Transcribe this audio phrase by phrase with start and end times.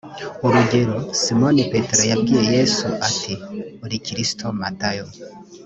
[0.45, 3.33] urugero simoni petero yabwiye yesu ati
[3.85, 5.05] uri kristo matayo